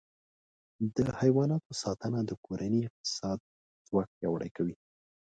[0.95, 3.47] د حیواناتو ساتنه د کورنۍ اقتصادي
[3.87, 4.75] ځواک پیاوړی کوي.